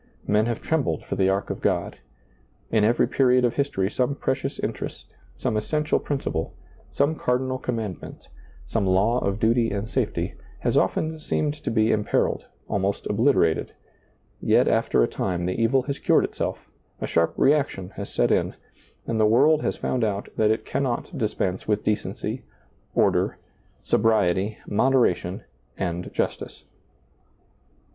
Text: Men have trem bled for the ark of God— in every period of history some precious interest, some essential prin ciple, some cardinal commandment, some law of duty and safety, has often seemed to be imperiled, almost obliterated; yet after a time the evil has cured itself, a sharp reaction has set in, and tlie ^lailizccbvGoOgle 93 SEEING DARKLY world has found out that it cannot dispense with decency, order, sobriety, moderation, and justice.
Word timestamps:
Men 0.25 0.47
have 0.47 0.63
trem 0.63 0.81
bled 0.81 1.03
for 1.05 1.15
the 1.15 1.29
ark 1.29 1.51
of 1.51 1.61
God— 1.61 1.99
in 2.71 2.83
every 2.83 3.07
period 3.07 3.45
of 3.45 3.53
history 3.53 3.91
some 3.91 4.15
precious 4.15 4.57
interest, 4.57 5.05
some 5.37 5.55
essential 5.55 5.99
prin 5.99 6.17
ciple, 6.17 6.53
some 6.89 7.13
cardinal 7.13 7.59
commandment, 7.59 8.27
some 8.65 8.87
law 8.87 9.19
of 9.19 9.39
duty 9.39 9.69
and 9.69 9.87
safety, 9.87 10.33
has 10.61 10.75
often 10.75 11.19
seemed 11.19 11.53
to 11.53 11.69
be 11.69 11.91
imperiled, 11.91 12.47
almost 12.67 13.05
obliterated; 13.05 13.73
yet 14.41 14.67
after 14.67 15.03
a 15.03 15.07
time 15.07 15.45
the 15.45 15.61
evil 15.61 15.83
has 15.83 15.99
cured 15.99 16.23
itself, 16.25 16.67
a 16.99 17.05
sharp 17.05 17.35
reaction 17.37 17.91
has 17.91 18.11
set 18.11 18.31
in, 18.31 18.55
and 19.05 19.19
tlie 19.19 19.21
^lailizccbvGoOgle 19.21 19.21
93 19.21 19.21
SEEING 19.21 19.21
DARKLY 19.21 19.31
world 19.33 19.61
has 19.61 19.77
found 19.77 20.03
out 20.03 20.29
that 20.35 20.49
it 20.49 20.65
cannot 20.65 21.15
dispense 21.15 21.67
with 21.67 21.83
decency, 21.83 22.43
order, 22.95 23.37
sobriety, 23.83 24.57
moderation, 24.65 25.43
and 25.77 26.11
justice. 26.11 26.63